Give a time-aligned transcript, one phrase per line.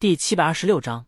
[0.00, 1.06] 第七百二十六章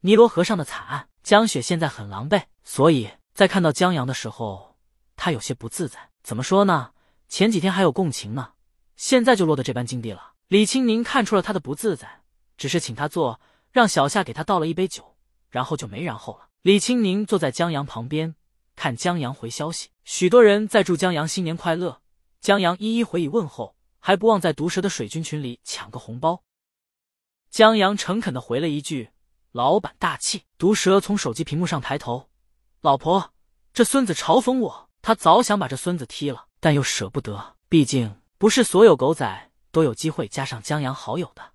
[0.00, 1.08] 尼罗河上的惨案。
[1.22, 4.76] 江雪现在很狼狈，所以在看到江阳的时候，
[5.16, 6.10] 他有些不自在。
[6.22, 6.90] 怎么说呢？
[7.28, 8.52] 前几天还有共情呢，
[8.96, 10.32] 现在就落得这般境地了。
[10.48, 12.22] 李青宁看出了他的不自在，
[12.58, 15.16] 只是请他坐，让小夏给他倒了一杯酒，
[15.48, 16.48] 然后就没然后了。
[16.60, 18.34] 李青宁坐在江阳旁边，
[18.76, 19.88] 看江阳回消息。
[20.04, 22.02] 许多人在祝江阳新年快乐，
[22.40, 26.42] 江阳一一回以问候，还不忘在毒蛇的水军群里抢个红包。
[27.54, 29.10] 江阳诚恳的回了一句。
[29.52, 30.42] 老板大气。
[30.58, 32.28] 毒蛇从手机屏幕上抬头，
[32.80, 33.32] 老婆，
[33.72, 34.90] 这孙子嘲讽我。
[35.00, 41.52] 他早想把这孙子踢了，但又舍不得，毕竟不是所有狗仔都有机会加上江阳好友的。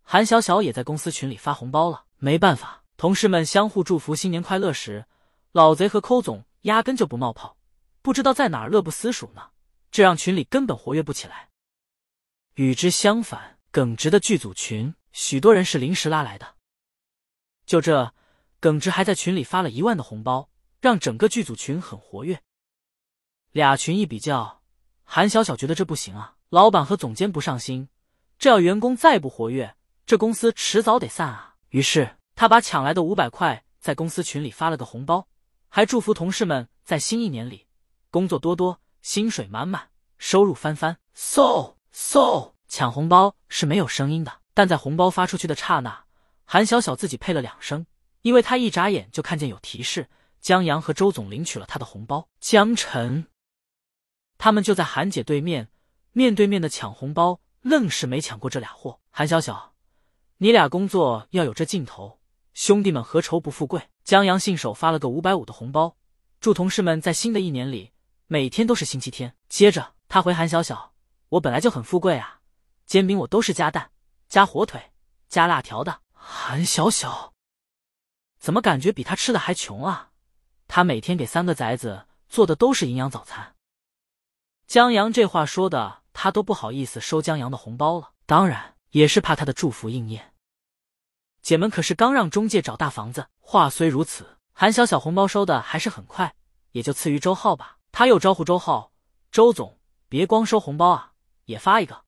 [0.00, 2.04] 韩小小也在公司群里发红包了。
[2.18, 5.06] 没办法，同事们相互祝福新年快乐时，
[5.50, 7.56] 老贼和抠总压根就不冒泡，
[8.00, 9.48] 不知道在哪儿乐不思蜀呢，
[9.90, 11.48] 这让群里根本活跃不起来。
[12.54, 16.54] 与之相反，耿直的剧组群，许多人是临时拉来的。
[17.66, 18.14] 就这，
[18.60, 20.48] 耿直还在群里发了一万的红包，
[20.80, 22.40] 让整个剧组群很活跃。
[23.50, 24.62] 俩群一比较，
[25.02, 26.36] 韩小小觉得这不行啊！
[26.50, 27.88] 老板和总监不上心，
[28.38, 29.74] 这要员工再不活跃，
[30.06, 31.56] 这公司迟早得散啊！
[31.70, 35.26] 于是他把抢来的五百块在公司群里发了个红包，
[35.68, 37.66] 还祝福同事们在新一年里
[38.12, 40.96] 工作多多，薪水满满，收入翻番。
[41.12, 46.06] so so，抢红包是没有声音的，但在红包发出去的刹那。
[46.44, 47.86] 韩小小自己配了两声，
[48.22, 52.28] 因为他一眨眼就看见有提示：江阳和周总领取了他的红包。
[52.40, 53.28] 江晨
[54.38, 55.68] 他们就在韩姐对面，
[56.10, 58.98] 面对面的抢红包，愣是没抢过这俩货。
[59.08, 59.74] 韩小小，
[60.38, 62.18] 你俩工作要有这劲头，
[62.54, 63.88] 兄弟们何愁不富贵？
[64.02, 65.94] 江阳信手发了个五百五的红包，
[66.40, 67.92] 祝同事们在新的一年里
[68.26, 69.36] 每天都是星期天。
[69.48, 70.94] 接着他回韩小小
[71.30, 72.40] ：“我本来就很富贵啊，
[72.86, 73.90] 煎饼我都是加蛋、
[74.28, 74.92] 加火腿、
[75.28, 77.34] 加辣条的。”韩小小
[78.38, 80.10] 怎么感觉比他吃的还穷啊？
[80.66, 83.54] 他每天给三个崽子做的都是营养早餐。
[84.66, 88.12] 江阳这话说的，他都不好意思收江阳的红包了。
[88.24, 90.32] 当然也是怕他的祝福应验。
[91.42, 93.28] 姐们可是刚让中介找大房子。
[93.40, 96.34] 话虽如此，韩小小红包收的还是很快，
[96.70, 97.76] 也就次于周浩吧。
[97.92, 98.92] 他又招呼周浩
[99.30, 99.78] ：“周总，
[100.08, 101.12] 别光收红包啊，
[101.44, 102.03] 也发一个。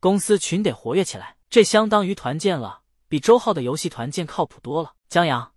[0.00, 4.94] 公司群得活跃起来，这相当于团建了。”比周浩的游戏团建靠谱多了。
[5.08, 5.52] 江阳，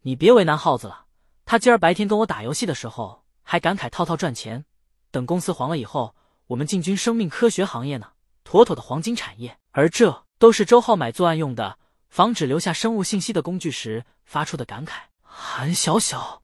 [0.00, 1.04] 你别为难耗子了。
[1.44, 4.64] 他今儿白天跟我打游戏的时候，还感慨套套赚钱。
[5.10, 6.14] 等公司黄了以后，
[6.46, 8.12] 我们进军生命科学行业呢，
[8.42, 9.58] 妥妥的黄金产业。
[9.72, 11.78] 而这都是周浩买作案用的，
[12.08, 14.92] 防止留下生物信息的工具时发出的感慨。
[15.20, 16.42] 韩小小，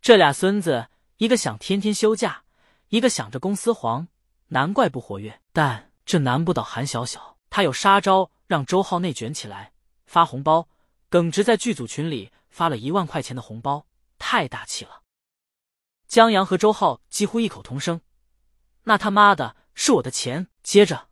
[0.00, 0.88] 这俩孙子，
[1.18, 2.42] 一个想天天休假，
[2.88, 4.08] 一个想着公司黄，
[4.48, 5.40] 难怪不活跃。
[5.52, 8.30] 但这难不倒韩小小，他有杀招。
[8.46, 9.74] 让周浩内卷起来
[10.06, 10.70] 发红包，
[11.10, 13.86] 耿直在剧组群里发了一万块钱的红包，
[14.18, 15.02] 太大气了。
[16.06, 18.00] 江阳和周浩几乎异口同声
[18.84, 21.10] ：“那他妈的是我的钱！”接着，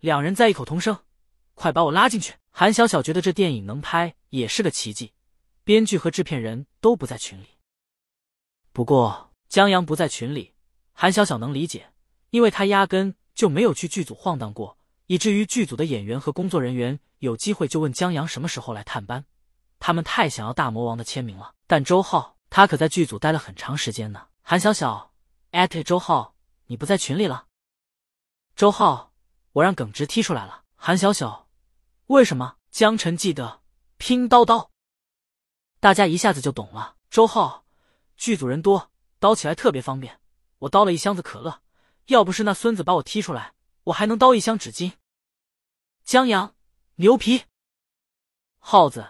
[0.00, 1.04] 两人再异口同声
[1.52, 5.12] ：“快把我拉进去！”韩小小觉得这电影能拍也是个奇迹，
[5.62, 7.48] 编剧和制片人都不在群里。
[8.72, 10.54] 不过江阳不在群里，
[10.94, 11.92] 韩小小能理解，
[12.30, 14.78] 因为他压根就没有去剧组晃荡过。
[15.06, 19.24] 以至于剧组的演员和工作人员有机会就问江阳什么时候来探班，
[19.78, 21.54] 他们太想要大魔王的签名了。
[21.66, 24.28] 但周浩他可在剧组待了很长时间呢。
[24.40, 25.12] 韩小小
[25.50, 26.34] 艾特周浩，
[26.66, 27.46] 你不在群里了。
[28.56, 29.12] 周浩，
[29.52, 30.62] 我让耿直踢出来了。
[30.76, 31.48] 韩小小，
[32.06, 32.56] 为什么？
[32.70, 33.60] 江晨记得
[33.98, 34.70] 拼刀刀，
[35.80, 36.96] 大家一下子就懂了。
[37.10, 37.64] 周浩，
[38.16, 40.18] 剧组人多，刀起来特别方便。
[40.58, 41.60] 我刀了一箱子可乐，
[42.06, 43.52] 要不是那孙子把我踢出来。
[43.84, 44.92] 我还能刀一箱纸巾。
[46.04, 46.54] 江阳，
[46.96, 47.44] 牛皮！
[48.58, 49.06] 耗子，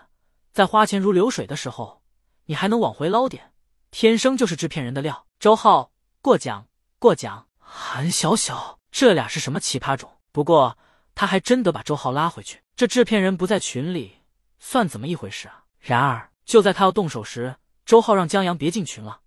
[0.53, 2.03] 在花钱如流水的时候，
[2.47, 3.53] 你还能往回捞点，
[3.91, 5.27] 天生就是制片人的料。
[5.38, 6.69] 周浩，过奖
[6.99, 7.49] 过奖。
[7.59, 10.19] 韩小小，这俩是什么奇葩种？
[10.31, 10.77] 不过
[11.15, 12.62] 他还真得把周浩拉回去。
[12.77, 14.22] 这制片人不在群里，
[14.59, 15.65] 算怎么一回事啊？
[15.78, 19.21] 然而就在他要动手时，周浩让江阳别进群了。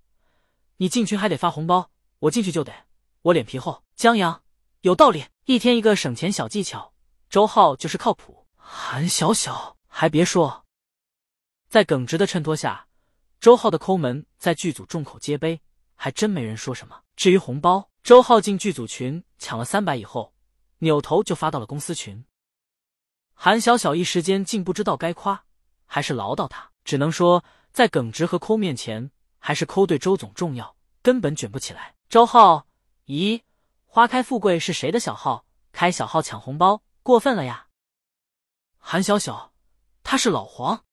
[0.78, 1.90] 你进群还得发红包，
[2.20, 2.74] 我进去就得，
[3.22, 3.84] 我脸皮厚。
[3.96, 4.44] 江阳。
[4.82, 6.94] 有道理，一天一个省钱小技巧，
[7.30, 8.46] 周浩就是靠谱。
[8.56, 10.66] 韩小小，还别说，
[11.68, 12.88] 在耿直的衬托下，
[13.40, 15.60] 周浩的抠门在剧组众口皆碑，
[15.96, 17.02] 还真没人说什么。
[17.16, 20.32] 至于红包，周浩进剧组群抢了三百以后，
[20.78, 22.24] 扭头就发到了公司群。
[23.34, 25.44] 韩小小一时间竟不知道该夸
[25.86, 27.44] 还是唠叨他，只能说
[27.74, 29.10] 在耿直和抠面前，
[29.40, 31.96] 还是抠对周总重要，根本卷不起来。
[32.10, 32.67] 周浩，
[33.08, 33.42] 咦？
[33.86, 35.46] 花开富贵是谁的小号？
[35.72, 37.68] 开小号抢红包，过分了呀！
[38.78, 39.54] 韩小小，
[40.04, 40.84] 他是老黄。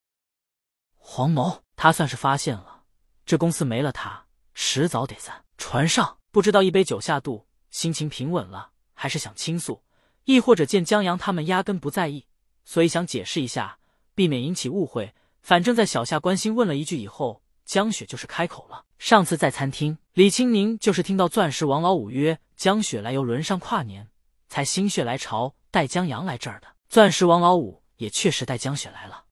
[0.96, 2.84] 黄毛，他算是发现了，
[3.26, 5.44] 这公司没了他，迟早得散。
[5.58, 9.82] 船上不知道一杯酒下肚，心情平稳了，还是想倾诉，
[10.24, 12.26] 亦或者见江阳他们压根不在意，
[12.64, 13.78] 所以想解释一下，
[14.14, 15.14] 避免引起误会。
[15.40, 18.84] 反正，在小夏关心问了一句以后，江雪就是开口了。
[18.98, 24.10] 上次在餐厅，李青宁就是听到钻石王老五约江雪来游轮上跨年，
[24.48, 26.68] 才心血来潮带江阳来这儿的。
[26.88, 27.82] 钻石王老五。
[27.98, 29.26] 也确实带江雪来了，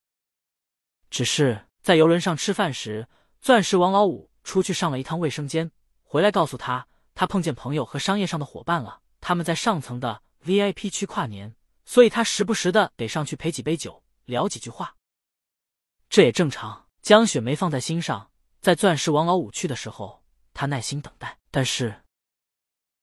[1.11, 3.09] 只是在游轮上吃饭时，
[3.41, 5.73] 钻石王老五出去上了一趟卫生间，
[6.05, 14.95] 回来告诉他，他碰见朋友和商业上的伙伴了，他们在上层的 VIP 区跨年，所以他时不时的得上去陪几杯酒，聊几句话。
[16.09, 20.23] 这也正常，江雪没放在心上，在钻石王老五去的时候，
[20.55, 22.03] 他耐心等待，但是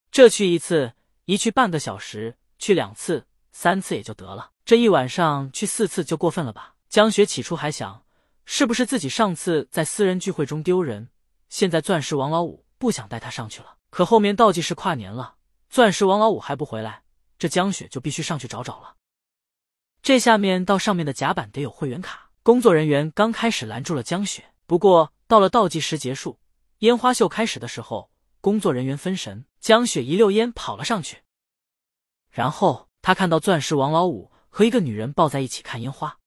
[0.09, 0.93] 这去一次，
[1.25, 3.25] 一去半个小时，去两次。
[3.51, 6.75] 三次也就得了，这一晚上去四次就过分了吧？
[6.87, 8.05] 江雪起初还想，
[8.45, 11.09] 是不是自己上次在私人聚会中丢人，
[11.49, 13.75] 现在钻石王老五不想带他上去了。
[13.89, 15.35] 可后面倒计时跨年了，
[15.67, 17.03] 钻石王老五还不回来，
[17.37, 18.95] 这江雪就必须上去找找了。
[20.01, 26.39] 这下面到上面的甲板得有会员卡，工作人员刚开始拦住了江雪，不过到了倒计时结束、
[26.79, 28.09] 烟花秀开始的时候，
[28.41, 31.21] 工作人员分神，江雪一溜烟跑了上去，
[32.31, 32.89] 然后。
[33.03, 36.17] 他看到钻石王老五和一个女人抱在一起看烟花，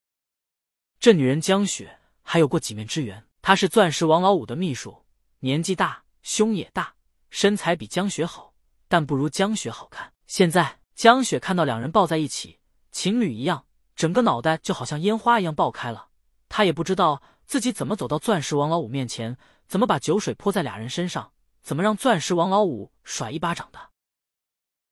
[1.01, 3.27] 这女人江雪还有过几面之缘。
[3.43, 5.05] 她是钻石王老五的秘书，
[5.41, 6.95] 年纪大，胸也大，
[7.31, 8.55] 身材比江雪好，
[8.87, 10.13] 但不如江雪好看。
[10.29, 12.61] 现在江雪看到两人抱在一起，
[12.93, 13.67] 情侣一样，
[13.97, 16.11] 整个脑袋就好像烟花一样爆开了。
[16.55, 21.33] 他也不知道自己怎么走到钻石王老五面前，怎么把酒水泼在俩人身上，
[21.63, 23.89] 怎么让钻石王老五甩一巴掌的，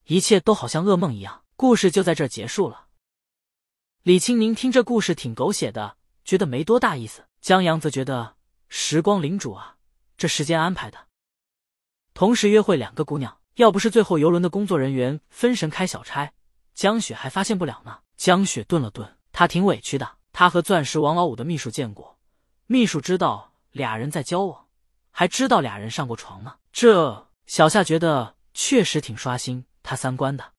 [0.07, 1.45] 一切都好像噩梦一样。
[1.57, 2.87] 故事就在这结束了。
[4.03, 7.27] 李青宁听这故事挺狗血的，觉得没多大意思。
[7.43, 8.37] 江阳则觉得
[8.71, 9.77] 时光领主啊，
[10.17, 11.09] 这时间安排的，
[12.15, 16.33] 同时约会两个姑娘，要不是最后游轮的工作人员分神开小差，
[16.73, 17.99] 江雪还发现不了呢。
[18.17, 20.19] 江雪顿了顿，她挺委屈的。
[20.41, 22.17] 他和钻石王老五的秘书见过，
[22.67, 24.69] 秘书知道俩人在交往，
[25.11, 26.55] 还知道俩人上过床呢。
[26.73, 30.53] 这小夏觉得确实挺刷新他三观的。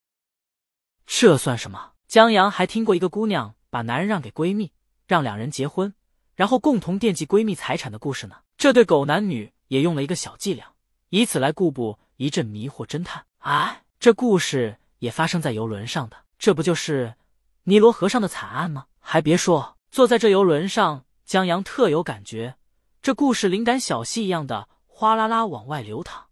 [1.07, 1.93] 这算什么？
[2.07, 4.71] 江阳还听过一个姑娘把男人让给闺蜜，
[5.07, 5.91] 让两人结婚，
[6.35, 8.35] 然后共同惦记闺蜜财产的故事呢。
[8.57, 10.71] 这对狗男女也用了一个小伎俩，
[11.09, 13.25] 以此来固步一阵迷惑侦探。
[13.39, 17.15] 哎，这故事也发生在游轮上的，这不就是
[17.63, 18.85] 尼罗河上的惨案吗？
[19.01, 22.57] 还别说，坐在这游轮上，江阳特有感觉，
[23.01, 26.29] 这故事灵感小溪一样的哗啦啦往外流淌。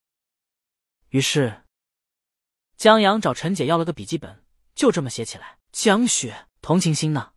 [1.09, 1.65] 于是，
[2.77, 4.45] 江阳找陈姐要了个笔记本。
[4.75, 7.33] 就这么写起来，江雪同情心呢。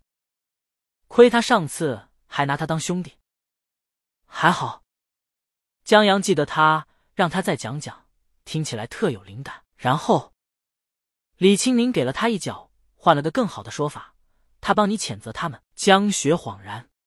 [1.09, 3.19] 亏他上次还拿他当兄弟，
[4.27, 4.85] 还好
[5.83, 8.07] 江阳记得他，让他再讲讲，
[8.45, 9.65] 听起来特有灵感。
[9.75, 10.33] 然后
[11.37, 14.12] 李青宁给了他一脚，换了个更好的说法，
[14.63, 15.61] 他帮你谴责他们。
[15.75, 16.92] 江雪恍然。